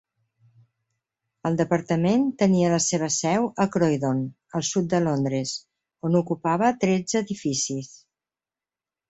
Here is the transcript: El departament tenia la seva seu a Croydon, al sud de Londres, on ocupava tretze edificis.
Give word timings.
El 1.49 1.57
departament 1.59 2.23
tenia 2.43 2.71
la 2.75 2.79
seva 2.85 3.09
seu 3.17 3.45
a 3.65 3.67
Croydon, 3.75 4.23
al 4.61 4.65
sud 4.71 4.89
de 4.95 5.03
Londres, 5.09 5.53
on 6.11 6.19
ocupava 6.23 6.73
tretze 6.87 7.23
edificis. 7.29 7.95